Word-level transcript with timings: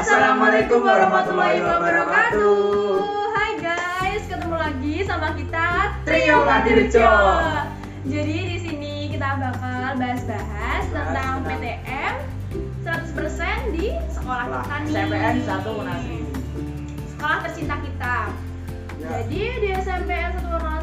Assalamualaikum 0.00 0.80
warahmatullahi 0.80 1.60
wabarakatuh. 1.60 3.04
Hai 3.36 3.52
guys, 3.60 4.24
ketemu 4.24 4.56
lagi 4.56 4.96
sama 5.04 5.36
kita 5.36 5.92
Trio 6.08 6.40
Kadirjo. 6.48 7.12
Jadi 8.08 8.36
di 8.48 8.56
sini 8.64 8.94
kita 9.12 9.36
bakal 9.36 10.00
bahas-bahas 10.00 10.88
tentang 10.88 11.44
PTM 11.44 12.14
100% 12.80 13.76
di 13.76 13.92
sekolah 14.16 14.44
kita 14.48 14.76
nih. 14.88 15.04
SPN 15.04 15.36
1 15.68 15.68
Nasri. 15.68 16.18
Sekolah 17.12 17.38
tercinta 17.44 17.76
kita. 17.84 18.16
Ya. 19.04 19.08
Jadi 19.20 19.42
di 19.60 19.68
SMPN 19.84 20.30
1 20.40 20.48
Warnasri 20.48 20.79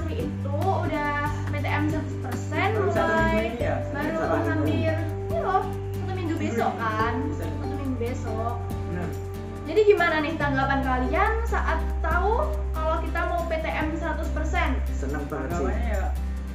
gimana 10.07 10.23
nih 10.23 10.39
tanggapan 10.39 10.79
kalian 10.87 11.33
saat 11.43 11.83
tahu 11.99 12.47
kalau 12.71 12.95
kita 13.03 13.27
mau 13.27 13.43
PTM 13.51 13.91
100%? 13.91 14.95
seneng 14.95 15.23
banget 15.27 15.51
sih 15.51 15.67
ya 15.67 16.03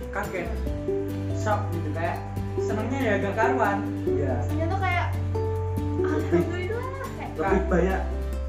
kaget. 0.08 0.48
Shock 1.36 1.60
gitu 1.76 1.92
kayak 1.92 2.16
senengnya 2.56 3.00
ya 3.04 3.14
gak 3.20 3.34
karuan. 3.36 3.84
ya 4.08 4.40
Rasanya 4.40 4.66
tuh 4.72 4.80
kayak 4.80 5.06
alhamdulillah 6.00 7.04
kayak 7.12 7.30
lebih 7.36 7.62
banyak 7.68 8.00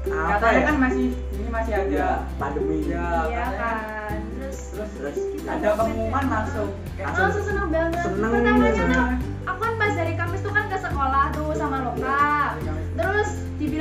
apa 0.08 0.32
Katanya 0.40 0.56
ya 0.56 0.62
kan 0.64 0.76
masih 0.80 1.06
ini 1.12 1.48
masih 1.52 1.72
ada 1.76 1.92
ya, 1.92 2.08
pandemi 2.40 2.78
ya 2.88 3.04
iya 3.04 3.44
katanya 3.44 3.52
kan. 3.60 4.18
Terus 4.40 4.58
terus 4.72 4.90
terus 4.96 5.16
ada 5.44 5.68
pengumuman 5.84 6.24
kayak 6.24 6.40
Langsung. 6.40 6.68
langsung 7.12 7.44
seneng 7.44 7.68
banget. 7.68 8.00
Seneng, 8.08 8.32
Pertamanya 8.32 8.72
seneng. 8.72 8.88
tuh 8.88 9.08
aku 9.52 9.60
kan 9.68 9.74
pas 9.76 9.92
dari 9.92 10.12
Kamis 10.16 10.40
tuh 10.40 10.52
kan 10.56 10.64
ke 10.72 10.78
sekolah 10.80 11.24
tuh 11.36 11.52
sama 11.52 11.76
Loka. 11.92 12.33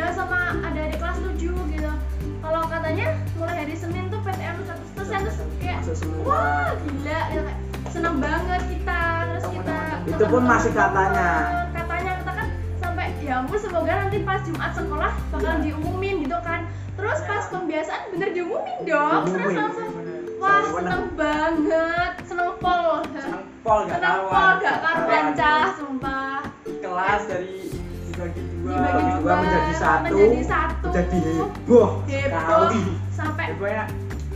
Dibilang 0.03 0.19
sama 0.19 0.39
ada 0.61 0.81
di 0.83 0.97
kelas 0.99 1.15
7 1.15 1.39
gitu. 1.71 1.91
Kalau 2.37 2.61
katanya 2.67 3.07
mulai 3.33 3.55
hari 3.57 3.71
Senin 3.73 4.11
tuh 4.11 4.19
PTM 4.19 4.59
100% 4.59 4.99
terus 5.23 5.39
kayak 5.57 5.79
wah 6.21 6.75
gila 6.75 7.19
gitu 7.31 7.41
kayak 7.41 7.59
seneng 7.87 8.15
banget 8.19 8.61
kita 8.67 8.99
terus 9.25 9.45
kita 9.47 9.77
Itu 10.05 10.25
pun 10.27 10.43
masih 10.43 10.75
katanya. 10.75 11.29
katanya 11.71 12.11
kita 12.19 12.31
kan 12.33 12.47
sampai 12.77 13.15
ya 13.17 13.39
ampun 13.39 13.55
semoga 13.57 13.93
nanti 13.97 14.17
pas 14.21 14.43
Jumat 14.43 14.71
sekolah 14.73 15.11
bakalan 15.31 15.55
Iya. 15.55 15.65
diumumin 15.71 16.15
gitu 16.19 16.37
kan. 16.41 16.59
Terus 16.93 17.19
pas 17.23 17.43
pembiasaan 17.47 18.01
bener 18.11 18.29
diumumin 18.29 18.77
dong. 18.83 19.21
Terus 19.25 19.51
langsung 19.55 19.87
wah 20.35 20.59
Seneng 20.67 21.03
banget. 21.15 22.11
seneng 22.27 22.51
pol. 22.59 23.07
Seneng 23.07 23.43
pol 23.63 23.79
gak 23.81 23.95
seneng 23.95 24.03
karuan. 24.19 24.35
pol 24.35 24.51
gak 24.59 24.77
karuan 24.81 25.07
Karuan. 25.07 25.25
cah 25.33 25.65
sumpah. 25.73 26.39
Kelas 26.75 27.21
dari 27.23 27.71
dibagi 28.13 28.41
dua. 28.53 28.69
Dibagi 28.69 29.01
dua 29.01 29.17
dua, 29.19 29.33
menjadi 29.41 29.73
satu 29.73 30.13
menjadi 30.13 30.41
satu. 30.45 30.87
jadi 30.93 31.17
heboh 31.19 31.89
heboh 32.05 32.69
sampai 33.09 33.45
Pokoknya 33.53 33.85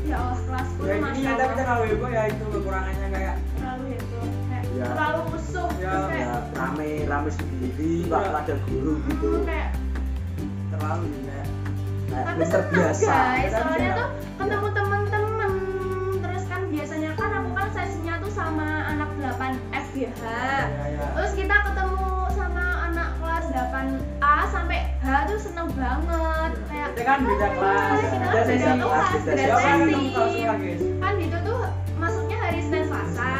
ya 0.03 0.15
Allah 0.17 0.39
kelasku 0.39 0.81
ya 0.81 0.95
tuh 0.95 1.09
ini 1.09 1.19
tapi 1.21 1.37
Allah 1.37 1.55
terlalu 1.55 1.83
heboh 1.87 2.09
ya 2.09 2.21
itu 2.25 2.43
kekurangannya 2.47 3.07
kayak 3.07 3.35
terlalu 3.53 3.83
heboh 3.91 4.25
kayak 4.47 4.63
Ya. 4.77 4.85
terlalu 4.87 5.19
musuh 5.27 5.69
Ya, 5.75 5.89
terus 5.89 6.05
kayak 6.07 6.21
ya 6.21 6.37
rame 6.53 6.89
rame 7.03 7.29
sendiri 7.29 7.93
Ya. 8.05 8.19
ada 8.31 8.53
guru 8.63 8.93
gitu 9.03 9.29
hmm, 9.31 9.43
kayak 9.43 9.69
terlalu 10.69 11.05
ya. 11.07 11.21
kayak 11.27 11.47
tapi 12.07 12.25
seneng 12.39 12.51
terbiasa 12.53 13.13
guys 13.13 13.51
soalnya 13.51 13.89
tuh 13.93 14.07
Kita 26.97 27.13
kan 27.13 27.19
beda 27.21 27.47
kelas. 27.53 27.77
"Oh, 27.77 27.97
kita 28.01 28.17
kan 28.17 28.25
Beda 28.25 28.41
sesi, 28.43 28.57
kelas 28.57 29.09
beda 29.13 29.43
sesi. 29.53 30.41
kan 30.97 31.13
itu 31.15 31.37
tuh 31.39 31.59
masuknya 31.95 32.37
hari 32.39 32.59
Senin 32.59 32.83
Selasa. 32.83 33.33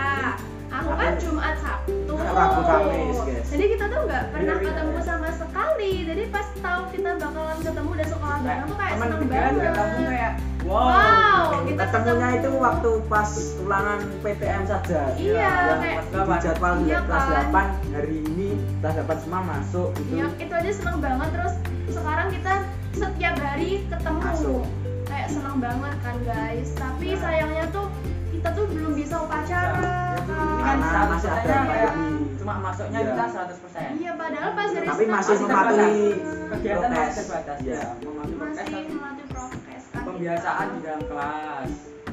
Aku 0.70 0.90
kan 0.94 1.14
Jumat 1.18 1.56
Sabtu. 1.58 2.14
Rabu, 2.14 2.62
Kamis, 2.62 3.18
guys. 3.20 3.46
jadi 3.50 3.66
kita 3.68 3.86
tuh 3.88 4.00
nggak 4.04 4.24
pernah 4.30 4.56
Beda-beda, 4.56 4.70
ketemu 4.78 4.94
ya. 4.94 5.02
sama 5.04 5.30
sekali. 5.34 5.92
Jadi 6.06 6.24
pas 6.30 6.48
tahu 6.56 6.82
kita 6.92 7.10
bakalan 7.18 7.58
ketemu 7.60 7.92
dan 7.96 8.08
sekolah 8.08 8.38
bareng 8.38 8.62
tuh 8.64 8.78
kayak 8.78 8.94
seneng 8.94 9.22
banget. 9.24 9.54
ketemu 9.58 10.02
kayak 10.06 10.34
wow, 10.62 10.86
Wow, 10.86 11.42
kita 11.64 11.84
ketemunya 11.88 12.30
itu 12.36 12.50
waktu 12.54 12.90
pas 13.08 13.30
ulangan 13.58 14.00
PTM 14.22 14.64
saja. 14.66 15.02
Iya, 15.16 15.34
yang 15.34 15.80
kayak- 15.80 16.06
di 16.06 16.36
jadwal 16.44 16.74
Iya 16.78 17.00
kelas 17.02 17.26
kan. 17.26 17.34
8 17.48 17.66
hari 17.90 18.18
ini 18.24 18.50
kelas 18.78 18.96
8 19.00 19.18
semua 19.18 19.42
masuk 19.44 19.90
gitu. 19.98 20.14
Ya 20.14 20.26
itu 20.30 20.54
aja 20.54 20.72
seneng 20.72 20.98
banget. 21.00 21.30
Terus 21.32 21.54
sekarang 21.90 22.28
kita 22.30 22.54
setiap 22.98 23.36
hari 23.38 23.70
ketemu. 23.86 24.20
Masuk. 24.20 24.64
kayak 25.08 25.30
seneng 25.32 25.58
banget 25.58 25.96
kan 26.04 26.18
guys. 26.26 26.70
Tapi 26.76 27.08
sayangnya 27.16 27.66
tuh 27.72 27.88
kita 28.28 28.50
tuh 28.52 28.66
belum 28.68 28.92
bisa 28.92 29.16
upacara 29.24 30.20
kan. 30.20 30.78
Persennya 31.08 31.62
kayak 31.64 31.92
pandemi. 31.94 32.36
cuma 32.38 32.54
masuknya 32.60 33.00
Iya. 33.00 33.08
kita 33.12 33.26
100% 33.28 33.92
iya 33.98 34.12
padahal 34.14 34.52
pas 34.52 34.70
dari 34.70 34.88
tapi 34.88 35.04
masih 35.08 35.36
Masih 35.36 35.48
mematuhi 35.48 36.04
kegiatan 36.48 36.90
masih 36.92 37.16
terbatas. 37.18 37.58
Ya 37.64 37.82
mematuhi 38.00 38.38
masih 38.38 38.82
melatih 38.92 39.26
prokes 39.32 39.84
kan. 39.92 40.02
Pembiasaan 40.04 40.68
di 40.68 40.80
dalam 40.84 41.04
kelas 41.08 41.57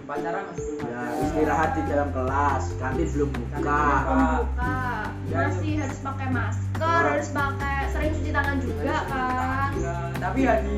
upacara 0.04 0.38
masih 0.44 0.64
belum 0.70 0.84
ya 0.84 1.00
ada. 1.00 1.16
istirahat 1.18 1.70
di 1.72 1.82
dalam 1.88 2.08
kelas. 2.12 2.62
Kantin 2.76 3.08
belum 3.10 3.30
buka. 3.32 3.56
Kantin 3.56 4.04
belum 4.04 4.28
buka. 4.38 4.76
Ya, 5.24 5.36
masih 5.42 5.72
harus 5.80 5.98
pakai 5.98 6.28
masker 6.28 7.02
harus 7.08 7.28
pakai 7.30 7.76
sering 7.88 8.12
cuci 8.12 8.30
tangan 8.30 8.56
juga 8.60 8.96
kan? 9.02 9.70
Ya, 9.80 9.96
tapi 10.20 10.38
ya 10.40 10.54
di 10.60 10.76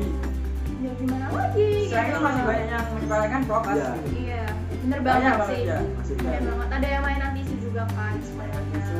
ya 0.77 0.91
gimana 0.95 1.25
lagi? 1.27 1.69
selain 1.89 2.05
itu 2.05 2.13
gitu. 2.13 2.23
masih 2.23 2.43
banyak 2.45 2.67
yang 2.69 2.85
menyepelekan 2.87 3.41
prokes 3.43 3.73
Iya. 3.73 3.89
gitu. 3.89 4.09
iya 4.15 4.43
bener 4.77 4.99
Banyak 5.01 5.33
banget 5.35 5.49
sih. 5.49 5.61
ya. 5.65 5.79
masih 5.91 6.13
bener 6.15 6.29
banyak. 6.29 6.47
banget. 6.47 6.69
Ada 6.71 6.87
yang 6.87 7.03
mainan 7.03 7.31
tisu 7.33 7.55
juga 7.59 7.83
kan 7.91 8.13
sebenarnya. 8.21 8.61
Tisu. 8.71 8.97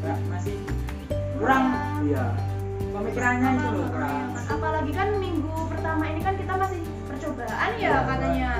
Ya, 0.00 0.14
masih 0.28 0.54
kurang. 1.34 1.64
Iya. 2.04 2.24
Pemikirannya 2.90 3.48
itu 3.50 3.68
loh 3.72 3.88
kurang 3.88 4.18
apalagi 4.50 4.92
kan 4.92 5.08
minggu 5.16 5.54
pertama 5.68 6.04
ini 6.04 6.20
kan 6.20 6.34
kita 6.34 6.52
masih 6.52 6.80
percobaan 7.06 7.70
ya 7.72 7.80
Iya, 7.80 7.96
katanya 8.04 8.50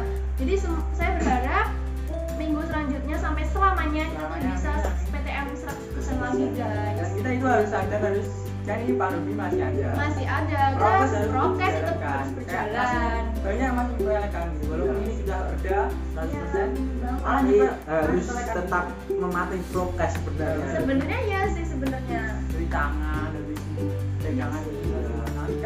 jadi 0.40 0.54
saya 0.96 1.10
berharap 1.20 1.68
minggu 2.40 2.60
selanjutnya 2.64 3.16
sampai 3.20 3.44
selamanya 3.52 4.04
kita 4.08 4.24
tuh 4.24 4.38
bisa 4.40 4.72
iya. 4.72 4.92
PTM 5.12 5.46
100% 5.52 6.24
lagi 6.24 6.44
dan 6.56 6.96
guys. 6.96 7.10
Kita 7.12 7.28
itu 7.28 7.44
harus 7.46 7.68
sadar 7.68 8.00
harus 8.00 8.28
kan 8.60 8.76
ini 8.80 8.92
pandemi 8.94 9.32
masih 9.36 9.60
ada. 9.60 9.88
Masih 9.92 10.24
ada 10.24 10.56
kan 10.56 10.80
prokes 10.80 11.10
harus 11.12 11.28
prokes 11.28 11.72
tetap 11.76 11.98
harus 12.00 12.30
berjalan. 12.32 12.72
masih 12.72 13.40
banyak 13.40 13.70
masih 13.72 13.92
gitu 13.92 14.64
walaupun 14.64 14.96
Iya. 14.96 15.00
ini 15.00 15.12
sudah 15.20 15.38
reda 15.44 15.80
100% 16.16 16.24
Iya, 16.24 17.10
malah 17.20 17.42
juga 17.44 17.68
harus 17.84 18.24
tetap 18.30 18.84
mematuhi 19.12 19.62
prokes 19.68 20.10
sebenarnya. 20.16 20.72
Sebenarnya 20.72 21.20
ya 21.28 21.40
sih 21.52 21.64
sebenarnya. 21.68 22.22
Dari 22.48 22.66
tangan 22.72 23.29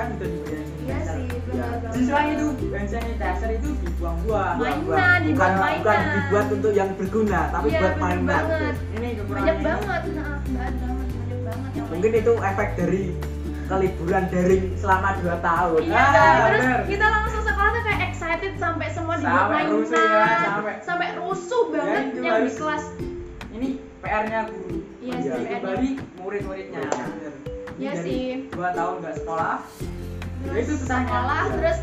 kan 0.04 0.10
udah 0.14 0.28
dibayar 0.28 0.64
iya 0.78 0.96
sih 1.02 1.26
Ya. 1.54 1.70
selain 1.94 2.34
itu 2.34 2.46
hand 2.68 2.88
sanitizer 2.88 3.50
itu 3.54 3.68
dibuang-buang 3.80 4.58
Mainan, 4.58 4.82
bukan, 4.82 5.18
dibuat 5.22 5.52
bukan 5.54 5.62
mainan. 5.62 6.14
dibuat 6.18 6.46
untuk 6.50 6.72
yang 6.72 6.90
berguna 6.94 7.40
tapi 7.48 7.66
Iya, 7.68 7.78
buat 7.78 7.94
mainan 7.96 8.24
banget. 8.26 8.74
ini 8.92 9.08
banyak 9.22 9.56
banget 9.56 10.02
nah, 10.10 10.34
banget 10.50 10.74
banget 10.74 11.06
banyak 11.14 11.40
banget 11.40 11.70
yang 11.72 11.86
mungkin 11.88 12.10
itu 12.12 12.32
efek 12.36 12.68
dari 12.74 13.02
keliburan 13.64 14.24
daring 14.28 14.64
selama 14.74 15.08
2 15.16 15.38
tahun 15.40 15.80
Iya, 15.80 15.94
Ah, 15.94 16.10
terus 16.10 16.58
bener. 16.58 16.80
kita 16.86 17.06
langsung 17.08 17.42
sekolah 17.44 17.70
tuh 17.70 17.82
kayak 17.82 18.00
excited 18.04 18.52
sampai 18.58 18.86
semua 18.90 19.14
dibuat 19.14 19.38
Sampai 19.38 19.54
mainan, 19.56 19.72
rusuh 19.72 20.02
ya, 20.02 20.26
sampai- 20.44 20.78
sampai 20.82 21.08
rusuh 21.16 21.62
banget 21.70 22.02
itu 22.04 22.18
yang 22.20 22.42
di 22.42 22.52
kelas. 22.52 22.84
ini 23.52 23.68
PR-nya 24.00 24.40
guru 24.44 24.76
Iya 24.98 25.14
Jadi 25.14 25.28
PR-nya. 25.38 25.56
kembali 25.56 25.88
murid-muridnya 26.18 26.80
Iya. 26.82 27.30
Iya 27.76 27.92
dari 27.92 28.04
sih. 28.04 28.26
dua 28.48 28.70
tahun 28.70 28.94
nggak 29.00 29.14
sekolah. 29.16 29.54
Ya 30.36 30.46
Terus 30.46 30.62
itu 30.62 30.72
susahnya. 30.76 31.08
sekolah, 31.08 31.40
Iya. 31.40 31.52
terus 31.54 31.78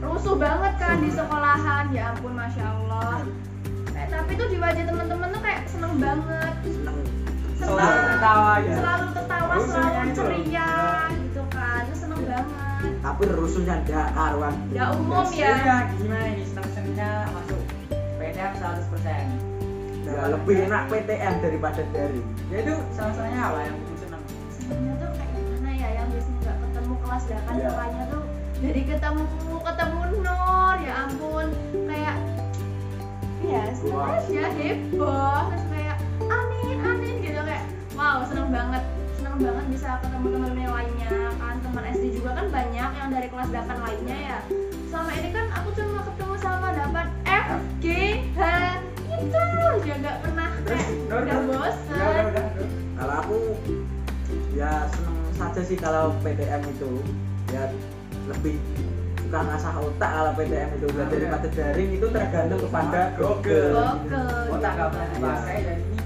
rusuh 0.00 0.36
banget 0.36 0.72
kan 0.76 0.96
di 0.96 1.10
sekolahan, 1.10 1.84
ya 1.90 2.02
ampun 2.10 2.32
masya 2.32 2.64
Allah. 2.64 3.16
Eh, 3.92 4.06
tapi 4.06 4.30
tuh 4.32 4.46
di 4.46 4.56
wajah 4.56 4.84
temen-temen 4.84 5.28
tuh 5.28 5.40
kayak 5.40 5.60
seneng 5.64 5.94
banget, 5.96 6.54
seneng. 6.62 6.96
Selalu 7.54 7.78
tertawa 8.04 8.52
ya. 8.58 8.74
Selalu 8.74 9.06
tertawa, 9.12 9.52
selalu 9.60 10.00
itu. 10.02 10.14
ceria, 10.14 10.70
gitu 11.16 11.42
kan, 11.48 11.80
terus 11.84 12.00
seneng 12.00 12.22
banget. 12.22 12.60
tapi 12.98 13.22
rusuhnya 13.28 13.74
ndak 13.80 14.08
karuan. 14.12 14.54
Ya 14.70 14.84
umum 14.92 15.22
Iya, 15.28 15.54
ya. 15.56 15.76
gimana 15.92 16.24
ini? 16.28 16.42
Seneng-senengnya 16.44 17.10
masuk 17.30 17.60
PTM 18.16 18.52
100% 18.52 19.26
ya, 20.04 20.22
lebih 20.28 20.56
enak 20.66 20.82
PTM 20.86 21.34
daripada 21.40 21.82
daring. 21.88 22.26
Ya 22.48 22.56
itu 22.60 22.74
salah-salahnya 22.92 23.38
heboh 34.62 35.50
terus 35.50 35.64
kayak 35.74 35.96
amin 36.22 36.78
amin 36.78 37.14
gitu. 37.26 37.40
Kayak 37.42 37.66
wow 37.98 38.22
seneng 38.30 38.54
banget. 38.54 38.82
Seneng 39.18 39.36
banget 39.42 39.64
bisa 39.74 39.88
ketemu 40.02 40.26
teman-teman 40.30 40.62
yang 40.62 40.74
lainnya 40.78 41.10
kan. 41.42 41.54
Teman 41.62 41.84
SD 41.90 42.04
juga 42.22 42.30
kan 42.38 42.46
banyak 42.52 42.90
yang 42.94 43.08
dari 43.10 43.26
kelas 43.26 43.48
8 43.50 43.86
lainnya 43.86 44.18
ya. 44.18 44.38
Selama 44.86 45.10
ini 45.18 45.28
kan 45.34 45.46
aku 45.56 45.68
cuma 45.74 46.00
ketemu 46.06 46.34
sama 46.38 46.68
dapat 46.76 47.06
F 47.26 47.48
G 47.82 47.86
H 48.38 48.40
itu 49.12 49.38
aja 49.38 49.94
nggak 50.02 50.16
pernah 50.24 50.50
kayak 50.66 50.88
udah 51.12 51.38
bosan 51.46 52.24
kalau 52.96 53.14
aku 53.20 53.38
ya 54.56 54.88
seneng 54.88 55.18
saja 55.36 55.60
sih 55.66 55.78
kalau 55.80 56.14
PTM 56.22 56.62
itu. 56.70 57.02
Ya 57.52 57.68
lebih 58.32 58.56
suka 59.32 59.48
ngasah 59.48 59.74
otak 59.80 60.10
kalau 60.12 60.32
PTM 60.36 60.68
itu 60.76 60.86
Ah, 60.92 61.08
daripada 61.08 61.48
iya. 61.48 61.56
daring 61.56 61.90
itu 61.96 62.06
tergantung 62.12 62.60
kepada 62.60 63.00
Google. 63.16 63.72
Google 63.72 64.28
Otak 64.52 64.72
Iya. 64.76 64.86
dipakai 65.08 65.58
dan 65.64 65.78
ini 65.80 65.98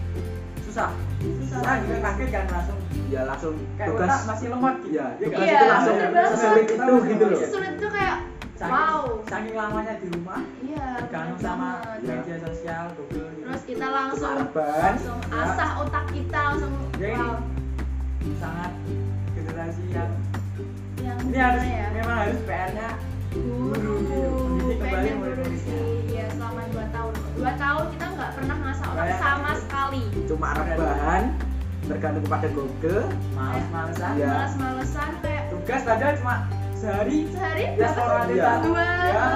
susah. 0.63 0.91
Susah. 1.19 1.59
Susah 1.59 1.75
dipakai 1.83 2.27
kan 2.31 2.45
langsung 2.47 2.79
ya 3.11 3.21
langsung 3.27 3.55
kayak 3.75 3.89
tugas 3.91 4.07
otak 4.07 4.23
masih 4.31 4.47
lemot 4.47 4.75
gitu. 4.79 4.95
ya 4.95 5.07
Iya 5.11 5.27
tugas 5.27 5.35
kan? 5.35 5.43
Iya, 5.43 5.51
itu 5.51 5.67
langsung 5.67 5.97
sesulit 6.31 6.67
itu 6.69 6.95
gitu 7.03 7.25
loh 7.27 7.41
sulit 7.51 7.75
tuh 7.77 7.91
kayak 7.91 8.17
Saking, 8.57 8.73
wow 8.73 9.03
saking 9.27 9.53
lamanya 9.53 9.95
di 10.01 10.07
rumah, 10.09 10.41
iya 10.65 10.87
bener 11.05 11.37
sama 11.37 11.69
media 12.01 12.37
sosial, 12.41 12.85
Google. 12.95 13.27
gitu. 13.29 13.43
terus 13.43 13.63
kita 13.67 13.87
langsung 13.91 14.35
langsung 14.55 15.19
Ya. 15.27 15.43
asah 15.45 15.71
otak 15.83 16.05
kita 16.09 16.39
langsung 16.47 16.73
Ya, 16.97 17.07
ini. 17.11 17.19
wow 17.19 17.37
sangat 18.39 18.73
generasi 19.35 19.83
yang 19.91 20.11
yang 20.97 21.19
ini 21.21 21.37
harus 21.37 21.63
ya 21.65 21.87
memang 21.93 22.17
harus 22.23 22.39
PR-nya 22.41 22.89
guru 23.39 23.95
pengen 24.79 25.15
guru 25.19 25.45
sih 25.59 25.85
ya 26.11 26.27
selama 26.31 26.63
2 26.67 26.89
tahun 26.91 27.13
2 27.37 27.55
tahun 27.57 27.85
kita 27.91 28.07
nggak 28.09 28.31
pernah 28.33 28.57
ngasah 28.59 28.87
otak 28.87 29.05
Kayak- 29.05 29.21
sama 29.21 29.51
sekali 29.59 30.03
cuma 30.27 30.49
rebahan 30.55 31.23
tergantung 31.87 32.25
kepada 32.25 32.49
Google 32.51 33.05
males-malesan. 33.33 34.11
Iya. 34.13 34.27
males-malesan 34.29 35.11
kayak 35.21 35.43
Tugas 35.49 35.81
padahal 35.83 36.15
cuma 36.17 36.35
sehari 36.75 37.19
sehari 37.29 37.63
tes 37.65 37.75
berapa 37.79 38.01
moral 38.03 38.23
sih? 38.23 38.35
Iya. 38.35 38.51
dua 38.61 38.83
Ya. 38.83 39.27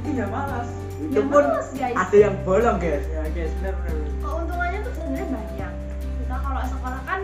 itu 0.00 0.10
ya 0.10 0.26
malas. 0.26 0.68
itu 0.98 1.12
Ya 1.12 1.22
pun 1.22 1.44
males, 1.44 1.68
guys. 1.74 1.96
ada 1.98 2.16
yang 2.18 2.34
bolong 2.40 2.76
guys 2.78 3.04
Ya 3.06 3.22
guys, 3.28 3.52
benar 3.54 3.74
benar. 3.76 3.94
keuntungannya 4.18 4.78
tuh 4.80 4.92
sebenarnya 4.94 5.26
banyak 5.28 5.72
kita 6.16 6.36
kalau 6.36 6.62
sekolah 6.66 7.00
kan 7.04 7.20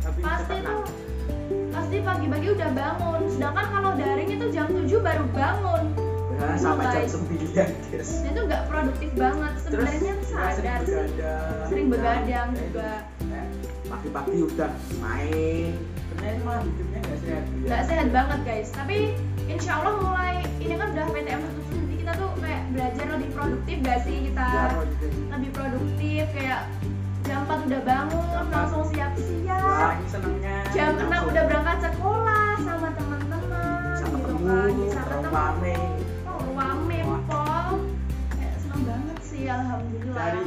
Tapi 0.00 0.18
pasti 0.20 0.54
tuh. 0.60 0.82
Pasti 1.80 1.96
pagi-pagi 1.98 2.46
udah 2.52 2.70
bangun. 2.70 3.20
Sedangkan 3.26 3.66
kalau 3.66 3.90
daring 3.96 4.28
itu 4.28 4.46
jam 4.52 4.68
7 4.68 4.84
baru 5.00 5.24
bangun. 5.32 5.84
Ya, 6.30 6.56
sampai 6.56 6.84
jam 6.86 7.04
Guys. 7.04 7.12
9 7.16 7.52
guys 7.56 8.10
itu 8.22 8.40
nggak 8.42 8.62
produktif 8.66 9.10
banget. 9.14 9.52
Sebenarnya 9.60 10.14
sadar 10.22 10.80
sering 10.80 10.84
sih. 10.84 10.96
begadang. 11.08 11.66
sering 11.68 11.86
begadang 11.88 12.48
Ya, 12.50 12.60
juga. 12.60 12.92
Ya, 13.26 13.42
pagi-pagi 13.86 14.38
udah 14.44 14.72
main. 14.98 15.72
Sebenarnya 16.06 16.40
malah 16.42 16.62
hidupnya 16.62 16.98
nggak 17.00 17.18
sehat. 17.18 17.44
nggak 17.60 17.82
sehat 17.86 18.08
banget 18.10 18.40
guys. 18.42 18.68
Tapi 18.70 18.96
insya 19.46 19.72
Allah 19.80 19.94
mulai 19.98 20.34
ini 20.58 20.74
kan 20.74 20.88
udah 20.90 21.06
PTM 21.10 21.40
satu 21.40 21.60
nanti 21.70 21.94
kita 21.96 22.12
tuh 22.14 22.30
kayak 22.38 22.62
belajar 22.70 23.06
lebih 23.10 23.30
produktif 23.32 23.76
gak 23.80 24.00
sih? 24.04 24.16
Kita 24.28 24.44
Ya, 24.46 24.64
gitu. 24.86 25.06
lebih 25.28 25.50
produktif 25.50 26.24
kayak 26.32 26.60
jam 27.30 27.46
4 27.46 27.70
udah 27.70 27.82
bangun 27.86 28.46
langsung 28.50 28.82
siap-siap. 28.90 29.94
Jam 30.74 30.90
6 30.98 31.06
langsung. 31.06 31.30
udah 31.30 31.42
berangkat 31.46 31.78
sekolah 31.86 32.46
sama 32.58 32.88
teman-teman 32.98 33.86
bisa 33.94 34.98
gitu 34.98 34.98
kan 35.06 35.22
rame. 35.30 35.78
Ketemu 36.26 36.26
oh 36.26 36.58
rame 36.58 36.98
pol. 37.30 37.70
Kayak 38.34 38.54
seneng 38.58 38.82
banget 38.82 39.18
sih 39.22 39.46
alhamdulillah. 39.46 40.18
Dari 40.18 40.44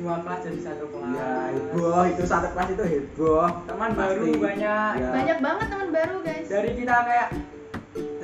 dua 0.00 0.14
kelas 0.24 0.40
jadi 0.48 0.60
satu 0.64 0.84
kelas. 0.88 1.12
ya 1.12 1.28
heboh. 1.52 2.02
Itu 2.16 2.22
satu 2.24 2.48
kelas 2.56 2.68
itu 2.72 2.84
heboh. 2.88 3.46
Teman 3.68 3.90
Pasti. 3.92 4.00
baru 4.00 4.24
banyak. 4.40 4.92
Ya. 4.96 5.08
banyak 5.12 5.38
banget 5.44 5.66
teman 5.68 5.88
baru 5.92 6.16
guys. 6.24 6.46
Dari 6.48 6.70
kita 6.80 6.94
kayak 7.04 7.28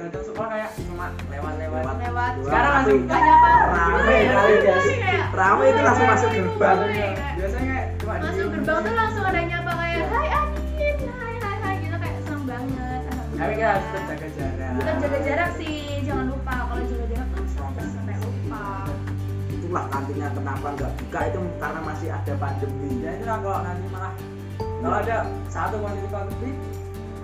datang 0.00 0.24
sekolah 0.24 0.48
kayak 0.48 0.70
cuma 0.80 1.06
lewat-lewat. 1.28 1.82
lewat. 2.08 2.32
Sekarang 2.40 2.72
langsung 2.72 3.04
gak 3.04 3.20
nyapa 3.20 3.52
rame 3.68 4.16
kali 4.32 4.56
guys 4.64 5.13
rame 5.34 5.64
itu 5.66 5.80
langsung 5.82 6.06
masuk 6.06 6.30
gerbang. 6.30 6.76
Kayak, 6.86 7.14
Biasanya 7.34 7.76
cuma 7.98 8.14
masuk 8.22 8.46
gerbang 8.54 8.78
tuh 8.80 8.94
langsung 8.94 9.24
ada 9.26 9.40
nyapa 9.42 9.72
kayak 9.74 9.92
Ya. 9.94 10.06
hai 10.10 10.28
Amin 10.34 10.96
hai 11.06 11.34
hai 11.42 11.56
hai 11.62 11.74
gitu 11.82 11.96
kayak 11.98 12.18
seneng 12.26 12.44
banget. 12.46 13.00
Tapi 13.34 13.52
kita 13.58 13.68
harus 13.68 13.86
tetap 13.90 14.06
jaga 14.06 14.28
jarak. 14.34 14.70
tetap 14.78 14.96
jaga 15.02 15.18
jarak 15.26 15.50
sih 15.58 15.76
jangan 16.06 16.26
lupa 16.30 16.54
kalau 16.54 16.84
jaga 16.86 17.06
jarak 17.10 17.28
kan 17.34 17.44
sampai 17.50 17.82
sampai 17.90 18.14
lupa. 18.22 18.64
Itulah 19.50 19.84
kantinnya 19.90 20.28
kenapa 20.30 20.66
nggak 20.74 20.92
buka 20.98 21.20
itu 21.26 21.38
karena 21.58 21.80
masih 21.82 22.08
ada 22.10 22.32
pandemi 22.38 22.90
Ya 23.02 23.10
itu 23.18 23.24
lah 23.26 23.38
kalau 23.42 23.60
nanti 23.62 23.86
malah 23.90 24.12
kalau 24.58 24.96
ada 25.00 25.16
satu 25.50 25.76
kondisi 25.80 26.08
konflik 26.12 26.54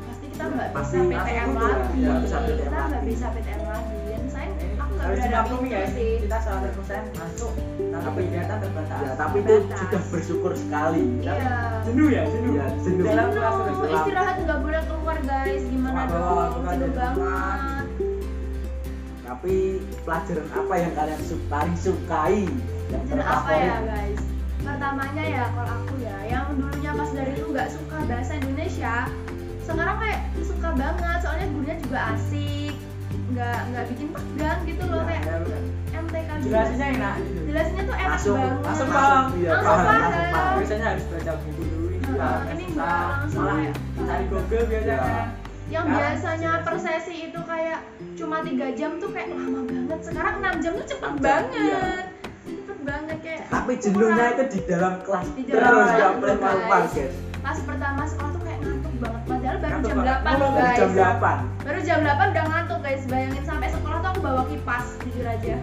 pasti 0.09 0.27
kita 0.33 0.45
nggak 0.49 0.69
bisa 0.73 0.97
PTM 0.99 1.49
lagi. 1.55 2.01
Kita 2.01 2.79
nggak 2.91 3.03
bisa 3.07 3.27
PTM 3.31 3.63
lagi 3.69 4.00
dan 5.11 5.19
saya 5.19 5.27
ini 5.27 5.37
aku 5.43 5.55
nggak 5.59 5.67
harus 5.67 5.67
berharap 5.67 5.67
dimaklumi 5.67 5.67
itu 5.67 5.75
ya 5.75 5.87
sih 5.91 6.11
kita 6.23 6.39
100% 6.39 7.19
masuk 7.19 7.53
tapi 7.91 8.21
kegiatan 8.31 8.59
terbatas 8.63 8.99
ya 9.03 9.13
tapi 9.19 9.37
itu 9.43 9.55
sudah 9.67 10.03
bersyukur 10.09 10.53
sekali. 10.55 11.03
Iya. 11.21 11.51
jenuh 11.85 12.09
ya 12.09 12.23
jenuh. 12.31 12.53
Iya, 12.55 12.67
jenuh. 12.81 13.05
dalam 13.05 13.29
kelas 13.35 13.55
terus 13.61 13.79
istirahat 13.91 14.37
nggak 14.47 14.59
boleh 14.63 14.83
keluar 14.87 15.19
guys. 15.27 15.63
Gimana 15.67 16.01
dong 16.07 16.53
jenuh 16.71 16.91
rumah. 16.95 17.13
banget. 17.19 17.87
tapi 19.31 19.79
pelajaran 20.03 20.49
apa 20.51 20.75
yang 20.75 20.93
kalian 20.99 21.21
su 21.23 21.37
paling 21.47 21.77
sukai 21.79 22.51
yang 22.91 23.03
apa 23.23 23.53
ya 23.55 23.77
guys? 23.87 24.23
Pertamanya 24.61 25.25
ya 25.25 25.45
kalau 25.55 25.73
aku 25.83 25.95
ya 26.03 26.17
yang 26.29 26.45
dulunya 26.55 26.91
pas 26.95 27.11
dari 27.15 27.33
dulu 27.39 27.49
nggak 27.55 27.71
suka 27.71 27.97
bahasa 28.11 28.33
Indonesia 28.39 28.95
sekarang 29.71 29.97
kayak 30.03 30.21
suka 30.43 30.69
banget 30.75 31.19
soalnya 31.23 31.47
gurunya 31.55 31.77
juga 31.79 31.99
asik 32.19 32.70
nggak 33.41 33.59
nggak 33.67 33.85
bikin 33.89 34.09
tegang 34.13 34.61
gitu 34.63 34.85
loh 34.85 35.01
Iya, 35.01 35.09
kayak 35.09 35.23
ya 35.25 35.37
benar 35.41 35.63
MTK 35.91 36.31
gitu. 36.31 36.45
jelasinnya 36.47 36.87
enak. 36.93 37.15
Gitu 37.17 37.41
jelasinnya 37.43 37.83
tuh 37.83 37.97
enak 37.97 38.11
langsung 38.11 38.37
banget. 38.37 38.61
langsung 38.63 38.89
paham. 38.91 39.25
iya, 39.35 39.51
Langsung 39.51 39.79
paham, 39.81 40.53
biasanya 40.55 40.87
harus 40.87 41.05
baca 41.07 41.33
buku 41.39 41.63
dulu 41.63 41.87
ini 41.89 41.99
Heeh, 42.01 42.13
juga 42.13 42.51
ini 42.51 42.65
susah. 42.67 42.77
nggak 42.77 43.09
langsung 43.15 43.41
malah 43.41 43.57
kayak 43.57 43.75
cari 43.99 44.25
Google 44.27 44.65
biasanya. 44.67 45.01
Iya. 45.01 45.25
yang 45.71 45.87
biasanya 45.89 46.51
per 46.61 46.77
sesi 46.77 47.15
itu 47.25 47.41
kayak 47.41 47.79
cuma 48.13 48.37
tiga 48.43 48.67
jam 48.75 48.91
tuh 48.99 49.09
kayak 49.09 49.29
lama 49.31 49.61
banget. 49.65 49.99
Sekarang 50.03 50.35
6 50.37 50.61
jam 50.61 50.73
tuh 50.75 50.87
cepet 50.87 51.13
banget. 51.17 51.47
Iya. 51.57 51.85
cepet 52.43 52.79
banget 52.83 53.19
kayak 53.21 53.43
tapi 53.49 53.73
jenuhnya 53.79 54.25
itu 54.31 54.45
di 54.49 54.61
dalam 54.65 54.95
kelas 55.01 55.27
Di 55.31 55.43
terus 55.45 55.63
dalam 55.63 56.13
nggak 56.19 56.35
guys. 56.35 56.41
keluar 56.43 56.85
guys 56.89 57.15
pas 57.41 57.57
pertama 57.59 58.03
sekolah 58.05 58.31
tuh 58.31 58.43
kayak 58.43 58.59
ngantuk 58.61 58.95
banget 58.99 59.23
padahal 59.53 59.71
baru 59.73 59.89
jam 59.89 59.99
banget. 59.99 60.19
8 60.21 60.39
Mulai 60.41 60.63
guys. 60.63 60.79
jam 60.79 60.91
8 60.93 61.65
baru 61.67 61.81
jam 61.81 61.99
8 62.01 62.31
udah 62.31 62.45
ngantuk 62.47 62.79
guys. 62.81 63.03
Bayangin 63.05 63.45
sampai 63.45 63.69
sekolah 63.69 63.99
tuh 63.99 64.09
aku 64.09 64.21
bawa 64.21 64.43
kipas 64.47 64.85
jujur 65.01 65.27
aja. 65.27 65.57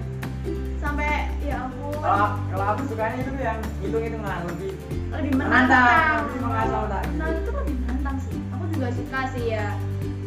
Sampai 0.78 1.10
ya 1.42 1.56
ampun. 1.62 1.92
Kalau 1.98 2.28
kalau 2.48 2.66
aku 2.70 2.82
sukanya 2.86 3.18
itu 3.18 3.32
yang 3.36 3.60
hitung 3.78 4.04
hitungan 4.04 4.40
lebih 4.48 4.72
lebih 5.08 5.32
menantang, 5.34 6.28
lebih 6.28 6.42
mengasah 6.42 6.80
otak. 6.84 7.04
nah 7.16 7.28
itu 7.30 7.52
lebih 7.54 7.76
menantang 7.78 8.18
sih. 8.22 8.38
Aku 8.50 8.64
juga 8.70 8.88
suka 8.92 9.20
sih 9.32 9.46
ya. 9.50 9.68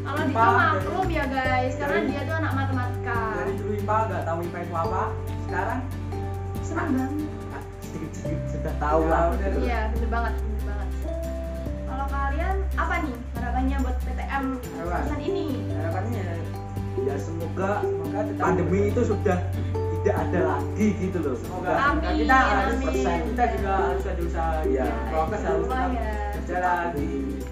Kalau 0.00 0.26
Paham, 0.32 0.56
maklum 0.58 1.06
ya 1.08 1.24
guys. 1.24 1.72
Karena 1.76 1.96
Dari- 1.96 2.08
dia 2.08 2.20
tuh 2.24 2.34
anak 2.34 2.52
matematika. 2.52 3.20
dari 3.36 3.52
dulu 3.54 3.72
IPA 3.76 3.96
nggak 4.02 4.22
tahu 4.24 4.38
IPA 4.42 4.58
itu 4.60 4.74
apa. 4.74 5.02
Sekarang 5.44 5.80
senang 6.60 6.88
banget. 6.90 7.12
Sedikit-sedikit 7.80 8.46
sudah 8.48 8.74
tahu 8.76 9.00
Ya, 9.00 9.10
lah. 9.10 9.22
iya 9.58 9.80
bener 9.90 10.08
banget 10.08 10.34
kalau 11.90 12.06
kalian 12.08 12.56
apa 12.74 12.94
nih 13.02 13.16
harapannya 13.34 13.76
buat 13.80 13.96
PTM 14.00 14.44
pesan 14.80 15.20
ini 15.20 15.44
harapannya 15.72 16.22
ya 16.22 16.36
ya 17.02 17.14
semoga 17.16 17.70
semoga 17.80 18.18
tetap 18.24 18.42
pandemi 18.44 18.78
itu 18.88 19.00
sudah 19.04 19.38
tidak 20.00 20.16
ada 20.18 20.40
lagi 20.48 20.86
gitu 20.96 21.18
loh 21.18 21.36
semoga 21.36 21.72
Amin, 21.76 22.24
kita 22.24 22.38
harus 22.40 22.76
persen 22.80 23.18
kita 23.26 23.44
juga 23.52 23.72
harus 23.84 24.04
ada 24.06 24.22
usaha 24.22 24.52
Iya. 24.64 24.86
prokes 25.08 25.42
harus 25.42 25.66
tetap 25.66 25.90
ya. 25.92 26.12
berjalan 26.32 26.86
di 26.94 27.08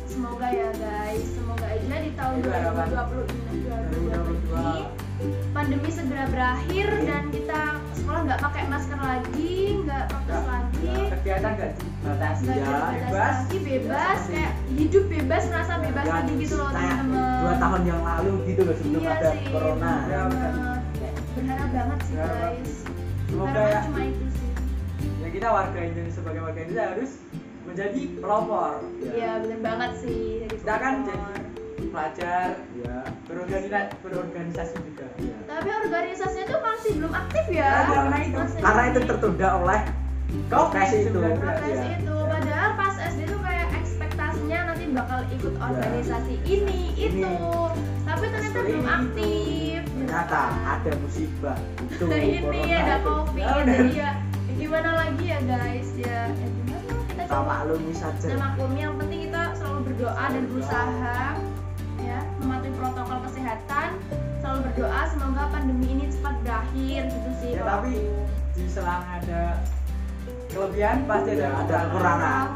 semoga 0.09 0.47
ya 0.49 0.69
guys 0.75 1.25
semoga 1.29 1.67
aja 1.69 1.97
di 1.99 2.11
tahun 2.13 2.35
Itu 2.35 2.49
harapan. 2.49 2.87
2020 2.89 3.27
ini 3.29 3.59
2020 3.59 4.09
2022. 4.09 4.57
ini 4.59 4.83
pandemi 5.51 5.91
segera 5.91 6.25
berakhir 6.29 6.89
dan 7.05 7.25
kita 7.29 7.63
sekolah 8.09 8.25
nggak 8.25 8.41
pakai 8.41 8.65
masker 8.67 8.97
lagi 8.99 9.53
nggak 9.85 10.03
prokes 10.09 10.45
lagi. 10.49 10.89
kegiatan 11.13 11.51
nggak 11.53 11.71
dibatasi 11.77 12.45
Ya, 12.49 12.57
bebas. 12.89 13.13
lagi 13.13 13.57
bebas 13.61 14.19
Ya, 14.19 14.33
kayak 14.33 14.53
hidup 14.71 15.05
bebas 15.07 15.43
merasa 15.45 15.73
bebas 15.77 16.03
dan 16.03 16.15
lagi 16.17 16.33
gitu 16.41 16.55
loh 16.57 16.71
teman-teman. 16.73 17.37
dua 17.39 17.55
tahun 17.61 17.83
yang 17.85 18.01
lalu 18.01 18.33
gitu 18.49 18.61
loh 18.65 18.75
sebelum 18.75 19.03
iya 19.03 19.13
ada 19.13 19.29
sih 19.31 19.45
corona. 19.47 19.93
Ya, 20.09 20.21
benar. 20.25 20.53
Kayak 20.91 21.15
berharap 21.37 21.69
banget 21.71 21.99
sih 22.01 22.15
Berharap. 22.17 22.41
guys. 22.41 22.75
Semoga 23.29 23.61
ya. 23.61 23.81
cuma 23.85 24.01
itu 24.03 24.27
sih. 24.33 24.51
Ya 25.19 25.29
kita 25.29 25.49
warga 25.51 25.79
Indonesia 25.79 26.15
sebagai 26.17 26.41
warga 26.41 26.59
Indonesia 26.59 26.87
harus 26.89 27.11
menjadi 27.63 28.01
pelopor. 28.17 28.73
Iya 29.05 29.31
bener 29.39 29.59
banget 29.61 29.91
sih 30.01 30.21
kita 30.49 30.75
kan 30.75 30.95
jadi 31.05 31.21
pelajar 31.89 32.49
ya 32.77 32.97
berorganisasi 33.25 33.93
berorganisasi 33.99 34.77
juga 34.79 35.07
ya. 35.17 35.37
tapi 35.45 35.69
organisasinya 35.71 36.47
tuh 36.47 36.61
masih 36.61 36.91
belum 36.97 37.13
aktif 37.15 37.45
ya 37.49 37.69
Ya, 37.69 37.79
karena 37.89 38.17
itu. 38.21 38.37
Masih 38.39 38.61
karena 38.61 38.83
itu 38.87 39.01
tertunda 39.05 39.49
oleh 39.59 39.81
Covid 40.47 40.73
Tes 40.75 40.91
itu. 40.95 41.09
19. 41.11 41.41
Tes 41.41 41.73
Iya. 41.75 41.85
itu 41.97 42.15
padahal 42.23 42.71
pas 42.75 42.95
SD 42.99 43.21
tuh 43.27 43.41
kayak 43.41 43.69
ekspektasinya 43.75 44.59
nanti 44.67 44.85
bakal 44.91 45.21
ikut 45.29 45.53
Ya. 45.53 45.61
organisasi 45.65 46.35
ini 46.45 46.81
Ini. 46.95 47.25
itu 47.25 47.33
tapi 48.03 48.25
ternyata 48.27 48.59
belum 48.59 48.79
itu. 48.79 48.89
aktif 48.91 49.81
gitu 49.85 50.01
ternyata 50.03 50.39
ada 50.67 50.91
musibah 50.99 51.57
itu 51.83 52.05
Nah, 52.07 52.19
ini 52.19 52.39
corona 52.39 52.77
ada 52.77 52.95
itu. 52.95 53.05
covid 53.07 53.41
Ya 53.41 53.53
udah. 53.55 53.77
jadi 53.79 53.93
ya, 53.95 54.11
ya 54.21 54.53
gimana 54.55 54.91
lagi 54.97 55.25
ya 55.27 55.39
guys 55.43 55.89
ya, 55.95 56.21
ya 56.27 56.47
gimana 56.51 56.77
kita 57.07 57.23
coba 57.27 57.43
maklumi 57.47 57.93
saja 57.93 58.27
Nah, 58.27 58.39
maklumi 58.45 58.79
yang 58.81 58.95
penting 58.97 59.21
kita 59.25 59.43
selalu 59.55 59.81
berdoa 59.87 60.25
dan 60.27 60.43
berusaha 60.47 61.17
berdoa 64.63 65.01
semoga 65.11 65.45
pandemi 65.55 65.87
ini 65.95 66.05
cepat 66.11 66.35
berakhir 66.43 67.01
gitu 67.11 67.31
sih 67.41 67.51
ya 67.55 67.63
tapi 67.63 67.93
di 68.59 68.67
selang 68.67 69.07
ada 69.07 69.63
kelebihan 70.49 70.97
pasti 71.05 71.31
ada 71.39 71.49
ada 71.63 71.77
kekurangan. 71.89 72.47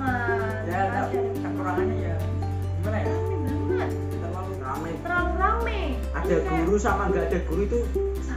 Ya 0.67 0.79
ada 0.89 1.01
kekurangannya 1.13 1.97
ya. 2.01 2.17
gimana 2.83 2.99
ya? 2.99 3.15
Terlalu 4.19 4.53
rame. 4.59 4.91
Terlalu 5.05 5.33
rame. 5.39 5.81
Ada 6.13 6.35
kayak 6.43 6.63
guru 6.67 6.79
sama 6.81 7.03
nggak 7.13 7.25
ada 7.31 7.39
guru 7.47 7.63
itu 7.69 7.79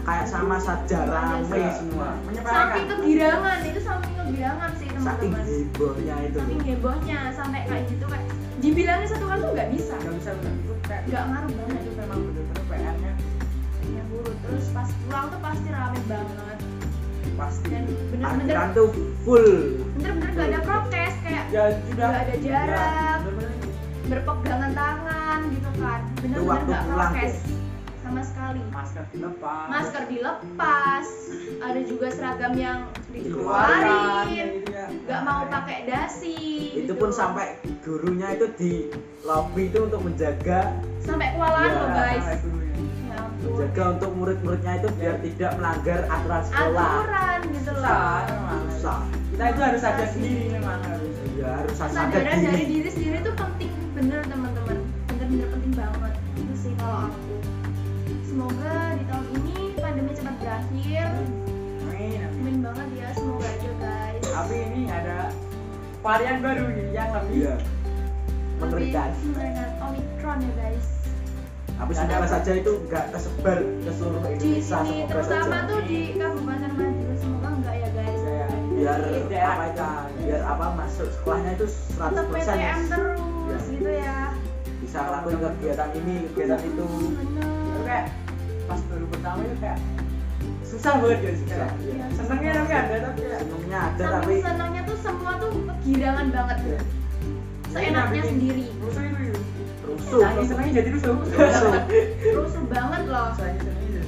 kayak 0.05 0.27
sama 0.29 0.57
saja 0.62 0.98
rame 1.10 1.62
semua. 1.74 2.10
Saking 2.45 2.86
kegirangan 2.93 3.57
itu 3.65 3.79
saking 3.81 4.15
kegirangan 4.22 4.72
sih 4.77 4.88
saking 4.93 5.31
teman-teman 5.34 5.43
hebohnya 5.50 6.15
itu. 6.29 6.38
Saking 6.38 6.62
hebohnya 6.62 7.19
sampai 7.34 7.62
kayak 7.65 7.84
gitu 7.89 8.05
kayak 8.05 8.25
dibilangin 8.62 9.07
satu 9.10 9.25
kali 9.25 9.39
tuh 9.41 9.51
nggak 9.55 9.69
bisa. 9.74 9.93
Nggak 9.98 10.15
bisa 10.19 10.29
benar 10.38 10.53
itu 10.53 10.74
kayak 10.86 11.01
nggak 11.10 11.24
ngaruh 11.31 11.51
banget. 11.57 11.79
Itu 11.81 11.91
memang 11.98 12.19
benar-benar 12.22 12.63
PR-nya 12.69 13.12
ya 14.15 14.22
buru 14.24 14.31
terus 14.48 14.65
pas 14.72 14.89
pulang 15.03 15.25
tuh 15.27 15.39
pasti 15.43 15.67
rame 15.67 16.00
banget. 16.07 16.57
Pasti. 17.36 17.67
Dan 17.67 17.84
bener-bener 18.15 18.55
tuh 18.72 18.88
full. 19.27 19.48
Bener-bener 20.00 20.29
gak 20.31 20.48
ada 20.55 20.60
prokes 20.63 21.15
kayak 21.19 21.45
ya 21.51 21.63
sudah. 21.91 22.07
Nggak 22.07 22.24
ada 22.24 22.36
jarak. 22.39 23.17
Ya, 23.25 23.39
berpegangan 24.05 24.72
tangan 24.72 25.39
gitu 25.51 25.69
kan. 25.81 26.01
Bener-bener 26.24 26.63
gak 26.63 26.84
prokes 26.88 27.36
sama 28.05 28.22
sekali. 28.22 28.62
Masker 28.72 29.03
dilepas. 29.12 29.67
Masker 29.67 30.03
dilepas. 30.07 31.07
Ada 31.60 31.79
juga 31.84 32.07
seragam 32.13 32.53
yang 32.55 32.79
dikeluarin. 33.12 34.63
nggak 35.05 35.22
mau 35.22 35.45
pakai 35.50 35.86
dasi 35.86 36.74
itu 36.74 36.89
gitu. 36.89 36.93
pun 36.98 37.10
sampai 37.13 37.62
gurunya 37.86 38.34
itu 38.34 38.48
di 38.57 38.72
lobby 39.25 39.69
itu 39.69 39.86
untuk 39.86 40.01
menjaga. 40.05 40.74
Sampai 41.01 41.34
kewalahan 41.34 41.69
Ya, 41.69 41.77
loh 41.77 41.89
guys 41.93 42.25
menjaga 43.43 43.83
untuk 43.99 44.11
murid-muridnya 44.15 44.73
itu 44.79 44.89
biar 44.95 45.15
tidak 45.19 45.51
melanggar 45.59 45.99
aturan 46.07 46.43
sekolah. 46.47 46.91
Aturan 46.91 47.39
gitu 47.51 47.71
loh. 47.75 48.09
Susah 48.75 49.01
kita 49.35 49.43
itu 49.51 49.61
harus 49.61 49.81
sadar 49.83 50.07
sendiri 50.07 50.43
memang 50.55 50.79
harus. 50.87 51.13
Ya 51.35 51.49
harus 51.59 51.75
sadar 51.75 51.91
kesadaran 51.91 52.39
dari 52.39 52.43
diri 52.47 52.65
diri 52.71 52.89
sendiri 52.89 53.17
tuh 53.27 53.33
penting 53.35 53.71
bener 53.93 54.21
teman-teman. 54.27 54.77
Bener-bener 55.11 55.47
penting 55.51 55.73
banget. 55.75 56.13
Itu 56.39 56.53
sih 56.55 56.73
kalau 56.79 57.11
aku. 57.11 57.35
Semoga 58.23 58.75
di 58.95 59.03
tahun 59.07 59.25
ini 59.39 59.55
pandemi 59.79 60.11
cepat 60.15 60.35
berakhir. 60.39 61.07
Amin 61.85 62.19
amin. 62.23 62.55
banget 62.63 62.87
ya 62.99 63.09
semoga 63.15 63.47
aja 63.47 63.71
guys. 63.79 64.23
Tapi 64.23 64.55
ini 64.71 64.81
ada 64.87 65.19
varian 66.05 66.37
baru 66.39 66.63
nih 66.69 66.87
yang 66.93 67.09
lebih 67.11 67.35
iya 67.35 67.55
mengerikan. 68.61 69.09
mengerikan. 69.25 69.69
Omicron 69.83 70.37
ya 70.39 70.51
guys 70.55 70.94
tapi 71.75 71.91
semoga 71.91 72.27
saja 72.29 72.51
itu 72.53 72.72
nggak 72.84 73.05
tersebar 73.10 73.58
ke 73.60 73.91
seluruh 73.91 74.22
di 74.22 74.32
Indonesia 74.32 74.77
sini 74.77 74.96
semoga 74.96 75.10
terutama 75.12 75.44
saja. 75.51 75.67
tuh 75.67 75.79
di 75.84 76.00
Kabupaten 76.13 76.72
Madiun 76.74 77.15
semoga 77.15 77.48
enggak 77.51 77.75
ya 77.75 77.89
guys. 77.91 78.22
Ya, 78.25 78.46
biar 78.70 78.98
Jadi, 78.98 79.36
apa 79.36 79.63
itu. 79.65 79.88
biar 80.20 80.41
apa 80.46 80.65
masuk 80.74 81.08
sekolahnya 81.12 81.51
itu 81.53 81.65
100% 81.65 82.00
tetap 82.00 82.25
PTM 82.29 82.79
terus 82.86 83.20
Ya. 83.46 83.58
gitu 83.70 83.91
ya. 83.91 84.17
Bisa 84.77 85.00
lakuin 85.05 85.38
kegiatan 85.38 85.89
ini 85.96 86.15
kegiatan 86.29 86.60
itu. 86.62 86.86
Itu 86.86 87.08
bener. 87.13 87.79
Kayak 87.84 88.05
pas 88.65 88.82
baru 88.84 89.05
pertama 89.08 89.39
itu 89.41 89.55
kayak 89.58 89.79
susah 90.65 90.94
banget 90.98 91.20
ya 91.20 91.32
sih 91.32 91.46
kayak 91.46 91.72
Iya. 91.77 92.05
senengnya 92.13 92.51
tapi 92.55 92.74
ada 92.74 92.96
tapi 93.05 93.20
kayak 93.22 93.39
senengnya 93.41 93.79
ada 93.86 94.03
tapi 94.17 94.34
senangnya 94.41 94.82
tuh 94.84 94.98
semua 95.00 95.32
tuh 95.38 95.51
kegirangan 95.53 96.27
banget. 96.29 96.58
Ya. 96.65 96.79
seenaknya 97.67 98.01
bikin 98.15 98.32
sendiri 98.32 98.63
rusuh. 99.85 100.21
Saking 100.21 100.47
senengnya 100.49 100.73
jadi 100.81 100.89
rusuh. 100.97 101.15
Rusuh. 101.39 101.73
Rusuh 102.35 102.63
banget 102.67 103.03
loh. 103.07 103.29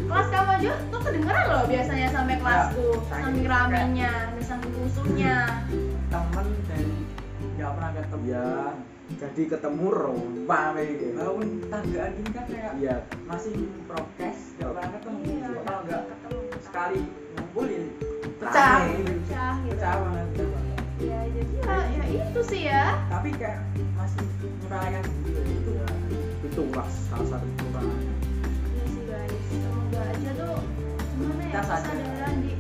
Kelas 0.08 0.28
kamu 0.32 0.50
aja 0.56 0.72
tuh 0.88 1.02
kedengeran 1.04 1.46
loh 1.52 1.64
biasanya 1.68 2.08
sampai 2.16 2.36
kelasku 2.40 2.86
saking- 3.12 3.28
saking 3.28 3.46
ramenya 3.46 4.12
dan 4.32 4.44
saking 4.44 4.74
rusuhnya 4.80 5.36
temen 6.08 6.48
dan 6.72 6.84
nggak 7.60 7.72
pernah 7.76 7.92
ketemu. 7.92 8.26
Ya 8.28 8.52
jadi 9.16 9.42
ketemu 9.48 9.86
rame 10.44 10.84
gitu. 11.00 11.06
Walaupun 11.16 11.48
tanggaan 11.72 12.12
gini 12.20 12.30
kan 12.36 12.46
kayak 12.52 12.74
iya. 12.78 12.96
masih 13.24 13.56
prokes 13.88 14.40
nggak 14.60 14.70
pernah 14.76 14.90
ketemu. 15.00 15.20
Iya, 15.24 15.48
kalau 15.64 15.82
nggak 15.88 16.04
ketemu. 16.12 16.42
sekali 16.58 17.00
ngumpul 17.38 17.66
ya 17.72 17.84
pecah. 18.44 18.78
Gitu. 18.84 19.12
pecah 19.24 19.54
gitu. 19.64 19.72
Pecah 19.72 19.94
banget 20.04 20.26
pecah 20.36 20.48
banget. 20.52 20.78
ya 20.98 21.20
jadi 21.30 21.54
ya, 21.62 21.78
ya 21.88 22.04
itu 22.28 22.42
sih 22.44 22.62
ya. 22.68 22.84
Tapi 23.08 23.30
kayak 23.38 23.60
masih 23.96 24.26
menyepelekan 24.68 25.04
gitu 25.26 25.67
itu 26.58 26.66
lah 26.74 26.90
salah 27.06 27.28
satu 27.30 27.46
kekurangannya 27.54 28.14
Iya 28.74 28.84
sih 28.90 29.04
guys, 29.06 29.42
semoga 29.46 30.02
aja 30.10 30.32
tuh 30.34 30.58
gimana 31.14 31.44
ya 31.46 31.62
kesadaran 31.62 32.36
di 32.42 32.52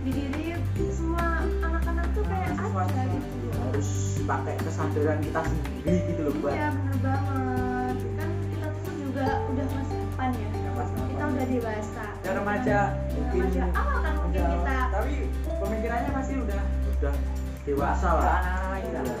di 0.00 0.10
diri 0.10 0.44
semua 0.88 1.24
anak-anak 1.60 2.06
tuh 2.16 2.24
kayak 2.24 2.56
Semua- 2.56 2.88
ada 2.88 3.02
gitu. 3.12 3.48
harus 3.52 3.88
pakai 4.24 4.54
kesadaran 4.56 5.18
kita 5.20 5.40
sendiri 5.44 5.94
gitu 6.08 6.20
loh 6.24 6.34
buat 6.40 6.52
Iya 6.54 6.68
bener 6.72 6.96
banget. 6.98 7.96
Kan 8.16 8.30
kita 8.48 8.66
tuh 8.74 8.94
juga 8.96 9.26
udah 9.52 9.66
masa 9.68 9.94
depan 9.94 10.28
ya. 10.32 10.48
Kita 11.06 11.24
udah 11.26 11.44
dewasa. 11.46 12.04
Ya, 12.24 12.30
remaja 12.32 12.78
mungkin 13.12 13.40
remaja 13.44 13.64
awal 13.70 13.96
kan 14.00 14.14
mungkin 14.18 14.42
kita 14.48 14.76
tapi 14.90 15.12
pemikirannya 15.44 16.10
pasti 16.10 16.34
udah 16.38 16.62
udah 16.90 17.14
dewasa 17.66 18.08
lah 18.12 18.38
anak-anak 18.38 18.80
kita 18.80 19.00
Iya. 19.02 19.14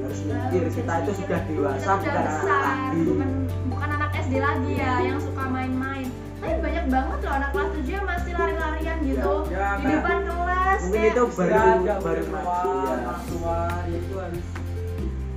harus 0.00 0.20
mikir 0.22 0.64
kita 0.72 0.92
itu 0.98 1.12
sudah 1.14 1.40
dewasa 1.44 1.90
kita 1.94 2.00
bukan 2.00 2.16
anak 2.16 2.32
besar, 2.34 2.62
lagi 2.64 3.00
bukan 3.04 3.30
bukan 3.66 3.88
anak 3.90 4.10
SD 4.18 4.34
lagi 4.38 4.72
ya 4.74 4.92
yang 5.02 5.18
suka 5.18 5.44
main-main. 5.46 6.06
Tapi 6.34 6.54
banyak 6.60 6.84
banget 6.86 7.18
loh 7.20 7.34
anak 7.34 7.50
kelas 7.50 7.68
7 7.74 7.88
yang 7.90 8.06
masih 8.06 8.32
lari-larian 8.34 8.98
gitu 9.02 9.32
Ya, 9.46 9.68
di 9.74 9.82
kayak- 9.82 9.92
depan 9.94 10.18
kelas. 10.22 10.78
mungkin 10.82 10.92
kayak- 10.94 11.12
itu 11.12 11.24
baru 11.30 11.60
nggak 11.78 11.98
baru 12.00 12.22
masuk 12.24 12.52
keluar 12.54 12.84
ya 12.86 13.04
orang 13.04 13.22
tua 13.26 13.58
ya 13.82 13.96
itu 13.98 14.14
harus 14.14 14.46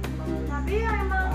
emang 0.06 0.28
harus- 0.28 0.48
tapi 0.50 0.74
yang 0.78 0.96
emang 0.98 1.28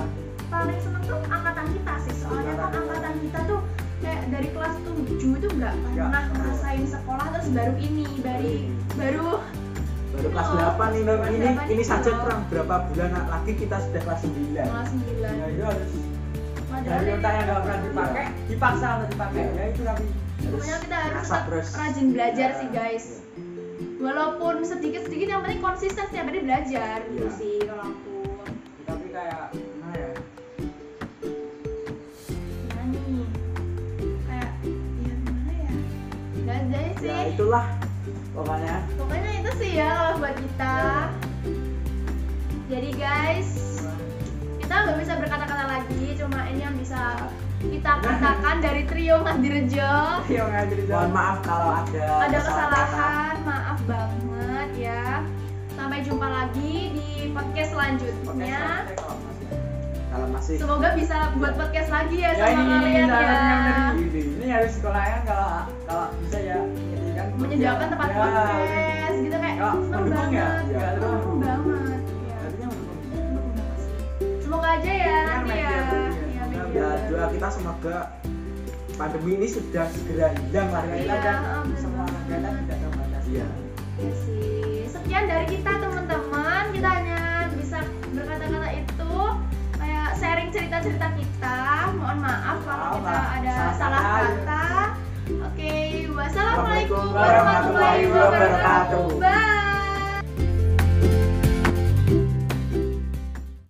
paling 0.49 0.79
seneng 0.79 1.03
tuh 1.03 1.19
angkatan 1.27 1.67
kita 1.71 1.93
sih 2.01 2.15
soalnya 2.15 2.55
kan 2.55 2.71
angkatan 2.75 3.15
kita 3.19 3.39
tuh 3.47 3.61
kayak 3.99 4.23
dari 4.29 4.49
kelas 4.51 4.75
7 4.79 4.97
itu 5.35 5.49
nggak 5.51 5.75
Nggak. 5.75 5.93
pernah 6.01 6.25
ngerasain 6.31 6.85
sekolah 6.87 7.27
terus 7.31 7.49
baru 7.51 7.75
ini 7.79 8.05
dari 8.19 8.53
baru 8.93 9.29
baru 10.13 10.29
kelas 10.29 10.47
Oh, 10.47 10.57
8 10.77 10.93
ini 10.93 11.03
kelas 11.03 11.31
ini 11.31 11.47
8 11.57 11.73
ini 11.73 11.83
saja 11.83 12.11
kurang 12.15 12.41
berapa 12.47 12.75
bulan 12.87 13.11
lagi 13.27 13.53
kita 13.55 13.77
sudah 13.81 14.01
kelas 14.03 14.21
9 14.23 14.53
kelas 14.53 14.89
9 14.93 15.41
ya 15.41 15.47
itu 15.49 15.63
harus 15.63 15.93
dari 16.83 17.09
otak 17.11 17.31
yang 17.31 17.45
nggak 17.47 17.61
pernah 17.63 17.81
dipakai 17.83 18.25
dipaksa 18.47 18.87
untuk 18.95 19.09
dipakai. 19.11 19.43
Ya 19.47 19.65
itu 19.69 19.81
tapi 19.83 20.05
pokoknya 20.43 20.77
kita 20.81 20.97
harus 20.99 21.23
tetap 21.23 21.43
terus. 21.47 21.69
rajin 21.75 22.07
belajar 22.11 22.49
Ya. 22.49 22.57
sih 22.57 22.69
guys. 22.71 23.07
Walaupun 23.97 24.55
sedikit-sedikit 24.63 25.29
yang 25.29 25.41
penting 25.43 25.61
konsisten. 25.61 26.05
Setiap 26.05 26.27
hari 26.27 26.41
belajar 26.41 26.97
gitu 27.07 27.23
Iya. 27.23 27.37
sih 27.37 27.55
kalau 27.63 27.85
aku. 27.87 28.17
Tapi 28.83 29.07
kayak 29.07 29.43
gimana 29.53 29.95
ya? 29.95 30.11
Nih? 32.83 33.27
Kayak 34.25 34.51
ya 34.99 35.15
gimana 35.15 35.53
ya? 35.55 35.73
Nggak 36.43 36.89
sih. 36.99 37.07
Ya 37.07 37.21
itulah 37.29 37.65
pokoknya. 38.33 38.77
Pokoknya 38.97 39.31
itu 39.41 39.51
sih 39.61 39.71
ya 39.79 39.89
kalau 39.93 40.13
buat 40.21 40.37
kita. 40.37 40.77
Jadi 42.73 42.91
guys 42.97 43.49
kita 44.73 44.75
nggak 44.89 44.99
bisa 45.05 45.13
berkata-kata 45.21 45.65
lagi 45.69 46.05
cuma 46.17 46.49
ini 46.49 46.61
yang 46.65 46.77
bisa 46.81 47.29
kita 47.61 47.93
katakan 48.03 48.57
dari 48.59 48.83
trio 48.91 49.23
Mandirejo 49.23 50.25
yang 50.27 50.51
ngajar 50.51 50.77
di 50.81 50.85
mohon 50.91 51.13
maaf 51.15 51.39
kalau 51.47 51.71
ada 51.79 52.07
ada 52.27 52.39
kesalahan 52.41 53.37
maaf 53.45 53.79
banget 53.85 54.71
ya. 54.91 55.23
Sampai 55.77 56.01
jumpa 56.03 56.25
lagi 56.25 56.95
di 56.97 57.11
podcast 57.37 57.71
selanjutnya. 57.77 58.89
Kalau 60.13 60.27
masih 60.29 60.61
semoga 60.61 60.93
bisa 60.93 61.33
buat 61.41 61.57
podcast 61.57 61.89
lagi 61.89 62.21
ya, 62.21 62.37
ya 62.37 62.53
sama 62.53 62.61
ini 62.61 62.69
kalian 62.69 63.09
ini 63.09 63.17
ya. 63.17 63.81
ini. 63.97 64.21
Ini 64.41 64.47
harus 64.53 64.73
sekolahnya 64.77 65.19
kalau 65.25 65.53
kalau 65.89 66.07
bisa 66.21 66.39
ya 66.41 66.61
menyediakan 67.35 67.87
tempat 67.89 68.09
ya, 68.09 68.17
podcast 68.19 69.17
gitu 69.19 69.37
kayak 69.37 69.57
Ya, 69.57 69.71
seneng 69.73 70.03
ya? 70.03 70.13
banget 70.13 70.63
Ya, 70.67 70.87
mendukung 70.95 71.39
banget 71.39 72.01
ya. 72.03 72.37
Artinya 72.39 72.67
mendukung. 72.69 72.99
semoga 74.39 74.69
aja 74.73 74.93
ya 74.93 75.17
nanti 75.25 75.51
ya 75.51 75.63
ya, 75.63 75.81
ya. 76.29 76.45
ya 76.73 76.89
doa 77.07 77.27
kita 77.29 77.49
semoga 77.49 77.97
pandemi 78.93 79.31
ini 79.35 79.47
sudah 79.47 79.85
segera 79.89 80.29
hilang 80.35 80.69
lah 80.69 80.83
Kita 80.83 80.97
Iya, 80.99 81.17
dan 81.19 81.37
semua 81.75 82.05
banget. 82.05 82.21
kegiatan 82.23 82.53
tidak 82.59 82.79
terbatas 82.79 83.25
iya 83.27 83.47
Ya 83.95 84.11
sih. 84.19 84.89
Sekian 84.89 85.25
dari 85.27 85.47
kita 85.51 85.73
teman-teman. 85.79 86.65
Kita 86.71 86.89
hanya 86.91 87.19
bisa 87.53 87.79
berkata-kata 88.09 88.69
itu 88.75 89.13
kayak 89.75 90.09
cerita-cerita 90.51 91.09
kita. 91.13 91.59
Mohon 91.95 92.19
maaf 92.21 92.59
kalau 92.63 92.89
kita 92.99 93.13
ada 93.37 93.53
Salah 93.53 93.77
salah 93.77 94.03
kata. 94.03 94.65
Oke, 95.31 96.11
wassalamualaikum 96.11 97.15
Warahmatullahi 97.15 98.05
wabarakatuh. 98.11 99.07
Bye. 99.23 99.72